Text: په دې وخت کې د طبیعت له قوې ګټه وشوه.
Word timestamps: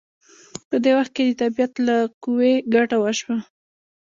په 0.69 0.75
دې 0.83 0.91
وخت 0.97 1.11
کې 1.15 1.23
د 1.25 1.31
طبیعت 1.41 1.73
له 1.87 1.97
قوې 2.23 2.53
ګټه 2.73 2.97
وشوه. 3.03 3.37